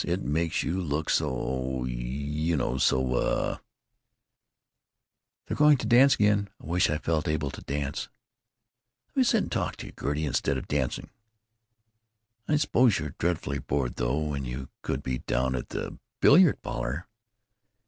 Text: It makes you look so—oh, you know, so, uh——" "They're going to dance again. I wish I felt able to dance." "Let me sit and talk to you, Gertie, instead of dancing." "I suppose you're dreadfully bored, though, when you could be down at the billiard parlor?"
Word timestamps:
It 0.03 0.23
makes 0.23 0.63
you 0.63 0.81
look 0.81 1.11
so—oh, 1.11 1.85
you 1.85 2.57
know, 2.57 2.79
so, 2.79 3.13
uh——" 3.17 3.57
"They're 5.45 5.55
going 5.55 5.77
to 5.77 5.85
dance 5.85 6.15
again. 6.15 6.49
I 6.59 6.65
wish 6.65 6.89
I 6.89 6.97
felt 6.97 7.27
able 7.27 7.51
to 7.51 7.61
dance." 7.61 8.09
"Let 9.09 9.17
me 9.17 9.23
sit 9.23 9.43
and 9.43 9.51
talk 9.51 9.75
to 9.75 9.85
you, 9.85 9.91
Gertie, 9.93 10.25
instead 10.25 10.57
of 10.57 10.67
dancing." 10.67 11.11
"I 12.47 12.55
suppose 12.55 12.97
you're 12.97 13.13
dreadfully 13.19 13.59
bored, 13.59 13.97
though, 13.97 14.17
when 14.17 14.43
you 14.43 14.69
could 14.81 15.03
be 15.03 15.19
down 15.19 15.53
at 15.53 15.69
the 15.69 15.99
billiard 16.19 16.63
parlor?" 16.63 17.05